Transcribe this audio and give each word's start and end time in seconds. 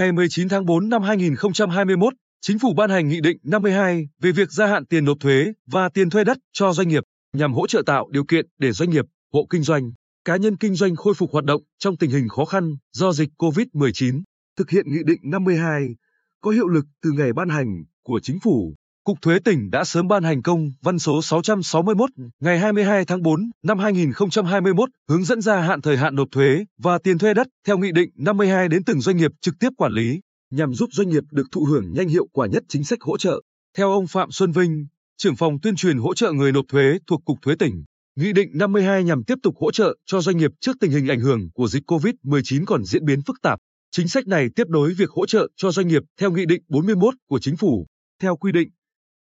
Ngày 0.00 0.12
19 0.12 0.48
tháng 0.48 0.66
4 0.66 0.88
năm 0.88 1.02
2021, 1.02 2.14
Chính 2.40 2.58
phủ 2.58 2.74
ban 2.74 2.90
hành 2.90 3.08
Nghị 3.08 3.20
định 3.20 3.36
52 3.42 4.08
về 4.20 4.32
việc 4.32 4.50
gia 4.50 4.66
hạn 4.66 4.86
tiền 4.86 5.04
nộp 5.04 5.16
thuế 5.20 5.52
và 5.66 5.88
tiền 5.88 6.10
thuê 6.10 6.24
đất 6.24 6.38
cho 6.52 6.72
doanh 6.72 6.88
nghiệp 6.88 7.02
nhằm 7.32 7.54
hỗ 7.54 7.66
trợ 7.66 7.82
tạo 7.86 8.08
điều 8.10 8.24
kiện 8.24 8.46
để 8.58 8.72
doanh 8.72 8.90
nghiệp, 8.90 9.04
hộ 9.32 9.46
kinh 9.50 9.62
doanh, 9.62 9.92
cá 10.24 10.36
nhân 10.36 10.56
kinh 10.56 10.74
doanh 10.74 10.96
khôi 10.96 11.14
phục 11.14 11.30
hoạt 11.32 11.44
động 11.44 11.62
trong 11.78 11.96
tình 11.96 12.10
hình 12.10 12.28
khó 12.28 12.44
khăn 12.44 12.76
do 12.92 13.12
dịch 13.12 13.28
COVID-19. 13.38 14.22
Thực 14.56 14.70
hiện 14.70 14.84
Nghị 14.88 15.00
định 15.06 15.20
52 15.22 15.88
có 16.40 16.50
hiệu 16.50 16.68
lực 16.68 16.84
từ 17.02 17.10
ngày 17.10 17.32
ban 17.32 17.48
hành 17.48 17.84
của 18.02 18.20
Chính 18.22 18.40
phủ. 18.40 18.74
Cục 19.04 19.22
Thuế 19.22 19.38
tỉnh 19.38 19.70
đã 19.70 19.84
sớm 19.84 20.08
ban 20.08 20.22
hành 20.22 20.42
công 20.42 20.72
văn 20.82 20.98
số 20.98 21.22
661 21.22 22.10
ngày 22.40 22.58
22 22.58 23.04
tháng 23.04 23.22
4 23.22 23.50
năm 23.62 23.78
2021 23.78 24.88
hướng 25.08 25.24
dẫn 25.24 25.40
gia 25.40 25.60
hạn 25.60 25.80
thời 25.80 25.96
hạn 25.96 26.14
nộp 26.14 26.28
thuế 26.32 26.64
và 26.78 26.98
tiền 26.98 27.18
thuê 27.18 27.34
đất 27.34 27.46
theo 27.66 27.78
Nghị 27.78 27.92
định 27.92 28.10
52 28.16 28.68
đến 28.68 28.84
từng 28.84 29.00
doanh 29.00 29.16
nghiệp 29.16 29.30
trực 29.40 29.54
tiếp 29.60 29.68
quản 29.76 29.92
lý, 29.92 30.20
nhằm 30.50 30.74
giúp 30.74 30.88
doanh 30.92 31.08
nghiệp 31.08 31.22
được 31.32 31.46
thụ 31.52 31.64
hưởng 31.64 31.92
nhanh 31.92 32.08
hiệu 32.08 32.26
quả 32.32 32.46
nhất 32.46 32.62
chính 32.68 32.84
sách 32.84 33.00
hỗ 33.00 33.18
trợ. 33.18 33.40
Theo 33.76 33.92
ông 33.92 34.06
Phạm 34.06 34.30
Xuân 34.30 34.52
Vinh, 34.52 34.86
trưởng 35.16 35.36
phòng 35.36 35.60
tuyên 35.62 35.76
truyền 35.76 35.98
hỗ 35.98 36.14
trợ 36.14 36.32
người 36.32 36.52
nộp 36.52 36.64
thuế 36.68 36.98
thuộc 37.06 37.24
Cục 37.24 37.38
Thuế 37.42 37.54
tỉnh, 37.58 37.84
Nghị 38.16 38.32
định 38.32 38.50
52 38.54 39.04
nhằm 39.04 39.24
tiếp 39.24 39.38
tục 39.42 39.54
hỗ 39.60 39.70
trợ 39.70 39.96
cho 40.06 40.20
doanh 40.20 40.36
nghiệp 40.36 40.50
trước 40.60 40.76
tình 40.80 40.90
hình 40.90 41.08
ảnh 41.08 41.20
hưởng 41.20 41.50
của 41.54 41.68
dịch 41.68 41.90
COVID-19 41.90 42.64
còn 42.66 42.84
diễn 42.84 43.04
biến 43.04 43.22
phức 43.22 43.36
tạp. 43.42 43.58
Chính 43.90 44.08
sách 44.08 44.26
này 44.26 44.48
tiếp 44.56 44.68
nối 44.68 44.94
việc 44.94 45.10
hỗ 45.10 45.26
trợ 45.26 45.48
cho 45.56 45.70
doanh 45.70 45.88
nghiệp 45.88 46.02
theo 46.20 46.30
Nghị 46.30 46.46
định 46.46 46.62
41 46.68 47.14
của 47.28 47.38
Chính 47.38 47.56
phủ. 47.56 47.86
Theo 48.22 48.36
quy 48.36 48.52
định, 48.52 48.68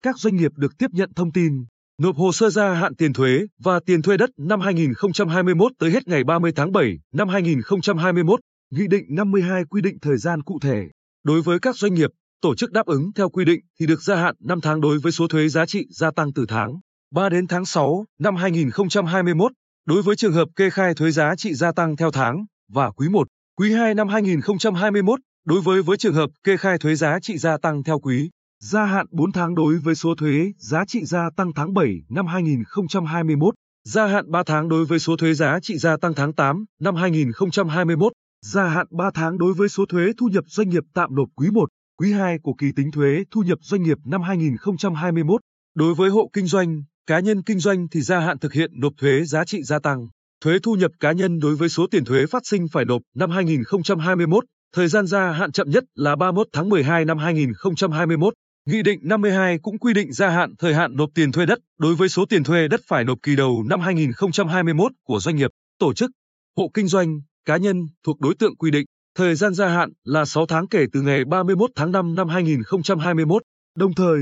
các 0.02 0.18
doanh 0.18 0.36
nghiệp 0.36 0.52
được 0.56 0.78
tiếp 0.78 0.86
nhận 0.92 1.14
thông 1.14 1.32
tin, 1.32 1.64
nộp 2.02 2.16
hồ 2.16 2.32
sơ 2.32 2.50
gia 2.50 2.74
hạn 2.74 2.94
tiền 2.94 3.12
thuế 3.12 3.46
và 3.58 3.80
tiền 3.86 4.02
thuê 4.02 4.16
đất 4.16 4.30
năm 4.36 4.60
2021 4.60 5.72
tới 5.78 5.90
hết 5.90 6.08
ngày 6.08 6.24
30 6.24 6.52
tháng 6.56 6.72
7 6.72 6.98
năm 7.12 7.28
2021. 7.28 8.40
Nghị 8.70 8.86
định 8.86 9.04
52 9.08 9.64
quy 9.64 9.82
định 9.82 9.98
thời 10.02 10.16
gian 10.16 10.42
cụ 10.42 10.58
thể. 10.62 10.88
Đối 11.24 11.42
với 11.42 11.58
các 11.58 11.76
doanh 11.76 11.94
nghiệp, 11.94 12.10
tổ 12.40 12.54
chức 12.54 12.72
đáp 12.72 12.86
ứng 12.86 13.12
theo 13.12 13.28
quy 13.28 13.44
định 13.44 13.60
thì 13.80 13.86
được 13.86 14.02
gia 14.02 14.16
hạn 14.16 14.34
5 14.40 14.60
tháng 14.60 14.80
đối 14.80 14.98
với 14.98 15.12
số 15.12 15.28
thuế 15.28 15.48
giá 15.48 15.66
trị 15.66 15.86
gia 15.90 16.10
tăng 16.10 16.32
từ 16.32 16.46
tháng 16.48 16.80
3 17.14 17.28
đến 17.28 17.46
tháng 17.46 17.64
6 17.64 18.04
năm 18.18 18.36
2021. 18.36 19.52
Đối 19.86 20.02
với 20.02 20.16
trường 20.16 20.32
hợp 20.32 20.48
kê 20.56 20.70
khai 20.70 20.94
thuế 20.94 21.10
giá 21.10 21.34
trị 21.36 21.54
gia 21.54 21.72
tăng 21.72 21.96
theo 21.96 22.10
tháng 22.10 22.44
và 22.72 22.90
quý 22.90 23.08
1, 23.08 23.28
quý 23.56 23.72
2 23.72 23.94
năm 23.94 24.08
2021, 24.08 25.20
đối 25.44 25.60
với 25.60 25.82
với 25.82 25.96
trường 25.96 26.14
hợp 26.14 26.30
kê 26.44 26.56
khai 26.56 26.78
thuế 26.78 26.94
giá 26.94 27.18
trị 27.22 27.38
gia 27.38 27.58
tăng 27.58 27.82
theo 27.82 27.98
quý, 27.98 28.30
gia 28.60 28.84
hạn 28.84 29.06
4 29.10 29.32
tháng 29.32 29.54
đối 29.54 29.78
với 29.78 29.94
số 29.94 30.14
thuế 30.14 30.52
giá 30.58 30.84
trị 30.84 31.04
gia 31.04 31.30
tăng 31.36 31.52
tháng 31.52 31.74
7 31.74 32.02
năm 32.08 32.26
2021, 32.26 33.54
gia 33.84 34.06
hạn 34.06 34.30
3 34.30 34.42
tháng 34.46 34.68
đối 34.68 34.84
với 34.84 34.98
số 34.98 35.16
thuế 35.16 35.34
giá 35.34 35.60
trị 35.60 35.78
gia 35.78 35.96
tăng 35.96 36.14
tháng 36.14 36.32
8 36.32 36.64
năm 36.80 36.96
2021, 36.96 38.12
gia 38.44 38.68
hạn 38.68 38.86
3 38.90 39.10
tháng 39.14 39.38
đối 39.38 39.52
với 39.52 39.68
số 39.68 39.86
thuế 39.86 40.12
thu 40.18 40.26
nhập 40.26 40.44
doanh 40.46 40.68
nghiệp 40.68 40.82
tạm 40.94 41.14
nộp 41.14 41.28
quý 41.36 41.50
1, 41.50 41.68
quý 41.98 42.12
2 42.12 42.38
của 42.42 42.54
kỳ 42.58 42.72
tính 42.76 42.90
thuế 42.90 43.24
thu 43.30 43.42
nhập 43.42 43.58
doanh 43.62 43.82
nghiệp 43.82 43.98
năm 44.04 44.22
2021. 44.22 45.40
Đối 45.74 45.94
với 45.94 46.10
hộ 46.10 46.30
kinh 46.32 46.46
doanh, 46.46 46.82
cá 47.06 47.20
nhân 47.20 47.42
kinh 47.42 47.58
doanh 47.58 47.88
thì 47.88 48.00
gia 48.00 48.20
hạn 48.20 48.38
thực 48.38 48.52
hiện 48.52 48.70
nộp 48.80 48.92
thuế 49.00 49.24
giá 49.24 49.44
trị 49.44 49.62
gia 49.62 49.78
tăng, 49.78 50.08
thuế 50.44 50.58
thu 50.62 50.74
nhập 50.74 50.90
cá 51.00 51.12
nhân 51.12 51.38
đối 51.38 51.56
với 51.56 51.68
số 51.68 51.86
tiền 51.90 52.04
thuế 52.04 52.26
phát 52.26 52.46
sinh 52.46 52.66
phải 52.72 52.84
nộp 52.84 53.02
năm 53.14 53.30
2021, 53.30 54.44
thời 54.74 54.88
gian 54.88 55.06
gia 55.06 55.30
hạn 55.30 55.52
chậm 55.52 55.70
nhất 55.70 55.84
là 55.94 56.16
31 56.16 56.46
tháng 56.52 56.68
12 56.68 57.04
năm 57.04 57.18
2021. 57.18 58.34
Nghị 58.68 58.82
định 58.82 59.00
52 59.02 59.58
cũng 59.58 59.78
quy 59.78 59.92
định 59.92 60.12
gia 60.12 60.28
hạn 60.28 60.54
thời 60.58 60.74
hạn 60.74 60.96
nộp 60.96 61.10
tiền 61.14 61.32
thuê 61.32 61.46
đất 61.46 61.58
đối 61.78 61.94
với 61.94 62.08
số 62.08 62.24
tiền 62.26 62.44
thuê 62.44 62.68
đất 62.68 62.80
phải 62.86 63.04
nộp 63.04 63.18
kỳ 63.22 63.36
đầu 63.36 63.64
năm 63.68 63.80
2021 63.80 64.92
của 65.04 65.20
doanh 65.20 65.36
nghiệp, 65.36 65.50
tổ 65.78 65.94
chức, 65.94 66.10
hộ 66.56 66.70
kinh 66.74 66.88
doanh, 66.88 67.20
cá 67.44 67.56
nhân 67.56 67.86
thuộc 68.04 68.20
đối 68.20 68.34
tượng 68.34 68.56
quy 68.56 68.70
định. 68.70 68.86
Thời 69.14 69.34
gian 69.34 69.54
gia 69.54 69.68
hạn 69.68 69.92
là 70.04 70.24
6 70.24 70.46
tháng 70.46 70.68
kể 70.68 70.84
từ 70.92 71.02
ngày 71.02 71.24
31 71.24 71.70
tháng 71.76 71.92
5 71.92 72.14
năm 72.14 72.28
2021. 72.28 73.42
Đồng 73.76 73.94
thời, 73.94 74.18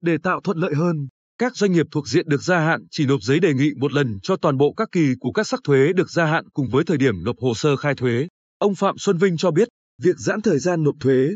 để 0.00 0.18
tạo 0.22 0.40
thuận 0.40 0.58
lợi 0.58 0.74
hơn, 0.74 1.08
các 1.38 1.56
doanh 1.56 1.72
nghiệp 1.72 1.86
thuộc 1.90 2.08
diện 2.08 2.28
được 2.28 2.42
gia 2.42 2.58
hạn 2.58 2.86
chỉ 2.90 3.06
nộp 3.06 3.22
giấy 3.22 3.40
đề 3.40 3.54
nghị 3.54 3.70
một 3.76 3.92
lần 3.92 4.18
cho 4.22 4.36
toàn 4.36 4.56
bộ 4.56 4.72
các 4.72 4.88
kỳ 4.92 5.14
của 5.20 5.32
các 5.32 5.46
sắc 5.46 5.60
thuế 5.64 5.92
được 5.92 6.10
gia 6.10 6.24
hạn 6.24 6.44
cùng 6.52 6.68
với 6.68 6.84
thời 6.84 6.96
điểm 6.96 7.24
nộp 7.24 7.36
hồ 7.38 7.54
sơ 7.54 7.76
khai 7.76 7.94
thuế. 7.94 8.28
Ông 8.58 8.74
Phạm 8.74 8.98
Xuân 8.98 9.18
Vinh 9.18 9.36
cho 9.36 9.50
biết, 9.50 9.68
việc 10.02 10.18
giãn 10.18 10.40
thời 10.40 10.58
gian 10.58 10.82
nộp 10.82 10.94
thuế, 11.00 11.28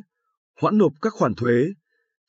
hoãn 0.61 0.79
nộp 0.79 0.93
các 1.03 1.13
khoản 1.13 1.35
thuế, 1.35 1.65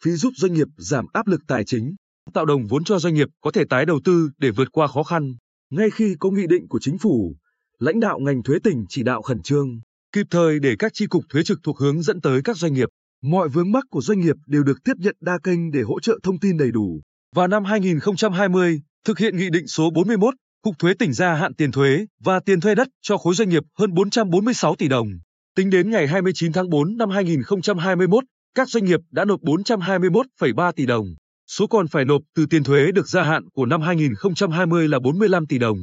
phí 0.04 0.12
giúp 0.12 0.34
doanh 0.36 0.54
nghiệp 0.54 0.68
giảm 0.78 1.06
áp 1.14 1.28
lực 1.28 1.42
tài 1.48 1.66
chính, 1.66 1.96
tạo 2.34 2.46
đồng 2.46 2.68
vốn 2.68 2.84
cho 2.84 3.00
doanh 3.00 3.14
nghiệp 3.14 3.28
có 3.42 3.52
thể 3.52 3.64
tái 3.70 3.86
đầu 3.86 4.00
tư 4.04 4.30
để 4.38 4.52
vượt 4.52 4.72
qua 4.72 4.88
khó 4.88 5.04
khăn. 5.04 5.36
Ngay 5.70 5.90
khi 5.90 6.16
có 6.20 6.32
nghị 6.32 6.48
định 6.48 6.68
của 6.68 6.80
chính 6.80 6.98
phủ, 6.98 7.36
lãnh 7.80 8.00
đạo 8.00 8.20
ngành 8.20 8.44
thuế 8.44 8.60
tỉnh 8.64 8.86
chỉ 8.90 9.04
đạo 9.04 9.22
khẩn 9.22 9.42
trương, 9.42 9.80
kịp 10.12 10.28
thời 10.30 10.60
để 10.60 10.76
các 10.80 10.92
chi 10.94 11.08
cục 11.08 11.24
thuế 11.30 11.44
trực 11.44 11.60
thuộc 11.64 11.80
hướng 11.80 12.02
dẫn 12.02 12.22
tới 12.22 12.42
các 12.44 12.58
doanh 12.58 12.74
nghiệp. 12.74 12.90
Mọi 13.24 13.50
vướng 13.50 13.72
mắc 13.72 13.84
của 13.90 14.02
doanh 14.02 14.20
nghiệp 14.20 14.36
đều 14.48 14.64
được 14.64 14.84
tiếp 14.84 14.94
nhận 14.98 15.16
đa 15.22 15.38
kênh 15.44 15.72
để 15.72 15.82
hỗ 15.82 16.00
trợ 16.00 16.20
thông 16.24 16.40
tin 16.40 16.58
đầy 16.58 16.72
đủ. 16.72 17.02
Vào 17.36 17.48
năm 17.48 17.66
2020, 17.66 18.82
thực 19.06 19.20
hiện 19.20 19.38
nghị 19.38 19.50
định 19.50 19.68
số 19.68 19.90
41, 19.90 20.34
Cục 20.62 20.80
Thuế 20.80 20.94
tỉnh 20.94 21.14
gia 21.14 21.34
hạn 21.34 21.54
tiền 21.54 21.72
thuế 21.72 22.06
và 22.24 22.40
tiền 22.40 22.62
thuê 22.62 22.76
đất 22.76 22.88
cho 23.02 23.18
khối 23.18 23.36
doanh 23.36 23.50
nghiệp 23.50 23.64
hơn 23.80 23.94
446 23.94 24.76
tỷ 24.76 24.88
đồng. 24.88 25.08
Tính 25.56 25.70
đến 25.70 25.90
ngày 25.90 26.08
29 26.08 26.54
tháng 26.54 26.70
4 26.70 26.98
năm 26.98 27.10
2021, 27.10 28.24
các 28.56 28.70
doanh 28.70 28.86
nghiệp 28.86 29.00
đã 29.12 29.26
nộp 29.26 29.42
421,3 29.42 30.72
tỷ 30.72 30.86
đồng. 30.86 31.16
Số 31.48 31.68
còn 31.68 31.88
phải 31.88 32.06
nộp 32.06 32.22
từ 32.36 32.46
tiền 32.46 32.64
thuế 32.64 32.92
được 32.92 33.08
gia 33.08 33.24
hạn 33.24 33.50
của 33.54 33.66
năm 33.66 33.82
2020 33.82 34.88
là 34.88 35.00
45 35.00 35.48
tỷ 35.48 35.58
đồng. 35.58 35.78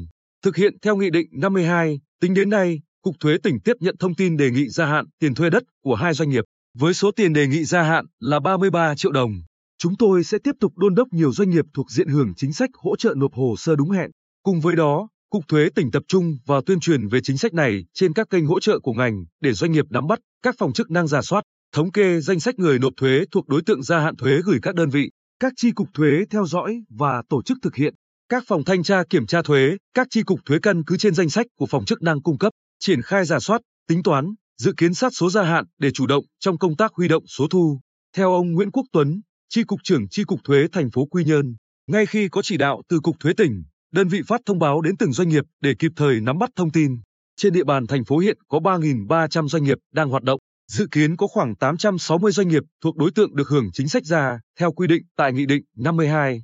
Thực 0.45 0.57
hiện 0.57 0.79
theo 0.83 0.97
Nghị 0.97 1.11
định 1.11 1.27
52, 1.33 2.01
tính 2.21 2.35
đến 2.35 2.51
nay, 2.51 2.81
Cục 3.03 3.15
Thuế 3.21 3.39
tỉnh 3.43 3.61
tiếp 3.61 3.73
nhận 3.81 3.97
thông 3.97 4.15
tin 4.15 4.37
đề 4.37 4.51
nghị 4.51 4.69
gia 4.69 4.87
hạn 4.87 5.05
tiền 5.19 5.35
thuê 5.35 5.51
đất 5.51 5.63
của 5.83 5.95
hai 5.95 6.15
doanh 6.15 6.31
nghiệp, 6.31 6.45
với 6.79 6.95
số 6.95 7.11
tiền 7.11 7.33
đề 7.33 7.47
nghị 7.47 7.65
gia 7.65 7.83
hạn 7.83 8.07
là 8.21 8.41
33 8.41 8.95
triệu 8.95 9.13
đồng. 9.13 9.33
Chúng 9.79 9.97
tôi 9.97 10.25
sẽ 10.25 10.39
tiếp 10.45 10.53
tục 10.61 10.73
đôn 10.77 10.95
đốc 10.95 11.09
nhiều 11.13 11.33
doanh 11.33 11.51
nghiệp 11.51 11.65
thuộc 11.75 11.91
diện 11.91 12.09
hưởng 12.09 12.33
chính 12.37 12.53
sách 12.53 12.71
hỗ 12.75 12.97
trợ 12.97 13.15
nộp 13.17 13.35
hồ 13.35 13.55
sơ 13.59 13.77
đúng 13.77 13.91
hẹn. 13.91 14.11
Cùng 14.43 14.61
với 14.61 14.77
đó, 14.77 15.09
Cục 15.31 15.49
Thuế 15.49 15.69
tỉnh 15.75 15.91
tập 15.91 16.03
trung 16.09 16.37
vào 16.47 16.63
tuyên 16.63 16.81
truyền 16.81 17.09
về 17.09 17.21
chính 17.21 17.39
sách 17.39 17.55
này 17.55 17.85
trên 17.95 18.13
các 18.13 18.31
kênh 18.31 18.47
hỗ 18.47 18.61
trợ 18.61 18.79
của 18.79 18.93
ngành 18.93 19.25
để 19.41 19.53
doanh 19.53 19.73
nghiệp 19.73 19.85
nắm 19.91 20.07
bắt, 20.07 20.19
các 20.43 20.55
phòng 20.59 20.73
chức 20.73 20.91
năng 20.91 21.07
giả 21.07 21.23
soát, 21.23 21.45
thống 21.73 21.93
kê 21.93 22.21
danh 22.21 22.41
sách 22.41 22.59
người 22.59 22.79
nộp 22.79 22.93
thuế 22.97 23.25
thuộc 23.31 23.49
đối 23.49 23.63
tượng 23.63 23.83
gia 23.83 24.01
hạn 24.01 24.17
thuế 24.17 24.41
gửi 24.45 24.59
các 24.63 24.75
đơn 24.75 24.91
vị, 24.91 25.11
các 25.41 25.53
chi 25.57 25.71
cục 25.71 25.89
thuế 25.95 26.11
theo 26.31 26.47
dõi 26.47 26.83
và 26.89 27.23
tổ 27.29 27.43
chức 27.43 27.59
thực 27.63 27.75
hiện. 27.75 27.95
Các 28.29 28.45
phòng 28.47 28.65
thanh 28.65 28.83
tra 28.83 29.03
kiểm 29.11 29.27
tra 29.27 29.43
thuế, 29.43 29.77
các 29.95 30.07
chi 30.11 30.23
cục 30.23 30.41
thuế 30.45 30.59
căn 30.63 30.85
cứ 30.85 30.97
trên 30.97 31.15
danh 31.15 31.31
sách 31.31 31.47
của 31.59 31.67
phòng 31.67 31.85
chức 31.85 32.03
năng 32.03 32.23
cung 32.23 32.39
cấp, 32.39 32.53
triển 32.81 33.03
khai 33.03 33.25
giả 33.25 33.41
soát, 33.41 33.61
tính 33.89 34.03
toán, 34.03 34.35
dự 34.59 34.73
kiến 34.77 34.95
sát 34.95 35.13
số 35.15 35.31
gia 35.31 35.43
hạn 35.43 35.65
để 35.79 35.91
chủ 35.91 36.07
động 36.07 36.25
trong 36.41 36.59
công 36.59 36.77
tác 36.77 36.93
huy 36.95 37.09
động 37.09 37.25
số 37.27 37.47
thu. 37.51 37.81
Theo 38.17 38.33
ông 38.33 38.53
Nguyễn 38.53 38.71
Quốc 38.71 38.87
Tuấn, 38.93 39.21
Chi 39.49 39.65
cục 39.65 39.81
trưởng 39.85 40.09
Chi 40.09 40.25
cục 40.25 40.41
thuế 40.45 40.67
thành 40.73 40.91
phố 40.91 41.07
Quy 41.07 41.25
Nhơn, 41.25 41.55
ngay 41.87 42.07
khi 42.07 42.29
có 42.29 42.43
chỉ 42.43 42.57
đạo 42.57 42.83
từ 42.89 43.01
cục 43.01 43.17
thuế 43.21 43.33
tỉnh, 43.33 43.63
đơn 43.93 44.09
vị 44.09 44.21
phát 44.27 44.41
thông 44.47 44.59
báo 44.59 44.81
đến 44.81 44.97
từng 44.97 45.13
doanh 45.13 45.29
nghiệp 45.29 45.45
để 45.61 45.75
kịp 45.79 45.93
thời 45.97 46.21
nắm 46.21 46.39
bắt 46.39 46.51
thông 46.57 46.71
tin. 46.71 46.97
Trên 47.37 47.53
địa 47.53 47.65
bàn 47.65 47.87
thành 47.87 48.05
phố 48.05 48.19
hiện 48.19 48.39
có 48.49 48.59
3.300 48.59 49.49
doanh 49.49 49.65
nghiệp 49.65 49.79
đang 49.93 50.09
hoạt 50.09 50.23
động, 50.23 50.41
dự 50.73 50.87
kiến 50.91 51.17
có 51.17 51.27
khoảng 51.27 51.55
860 51.55 52.33
doanh 52.33 52.49
nghiệp 52.49 52.63
thuộc 52.83 52.97
đối 52.97 53.11
tượng 53.11 53.37
được 53.37 53.49
hưởng 53.49 53.71
chính 53.73 53.89
sách 53.89 54.05
ra 54.05 54.41
theo 54.61 54.73
quy 54.73 54.87
định 54.87 55.03
tại 55.17 55.33
Nghị 55.33 55.47
định 55.47 55.63
52. 55.77 56.43